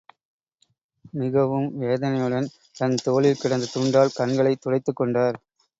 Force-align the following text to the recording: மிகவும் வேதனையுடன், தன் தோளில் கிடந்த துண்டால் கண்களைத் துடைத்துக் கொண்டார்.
மிகவும் 1.13 1.77
வேதனையுடன், 1.77 2.47
தன் 2.75 2.97
தோளில் 3.03 3.41
கிடந்த 3.41 3.69
துண்டால் 3.73 4.15
கண்களைத் 4.15 4.61
துடைத்துக் 4.61 4.95
கொண்டார். 4.95 5.39